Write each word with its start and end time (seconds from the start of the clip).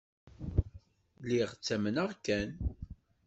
Lliɣ 1.21 1.49
ttamneɣ 1.53 2.09
kan. 2.25 2.49